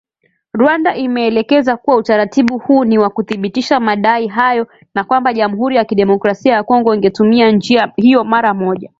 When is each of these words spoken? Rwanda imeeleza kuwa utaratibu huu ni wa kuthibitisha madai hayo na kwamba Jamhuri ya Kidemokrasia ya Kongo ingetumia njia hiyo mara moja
Rwanda 0.53 0.95
imeeleza 0.95 1.77
kuwa 1.77 1.95
utaratibu 1.97 2.57
huu 2.57 2.83
ni 2.85 2.97
wa 2.97 3.09
kuthibitisha 3.09 3.79
madai 3.79 4.27
hayo 4.27 4.67
na 4.95 5.03
kwamba 5.03 5.33
Jamhuri 5.33 5.75
ya 5.75 5.85
Kidemokrasia 5.85 6.53
ya 6.53 6.63
Kongo 6.63 6.95
ingetumia 6.95 7.51
njia 7.51 7.91
hiyo 7.95 8.23
mara 8.23 8.53
moja 8.53 8.89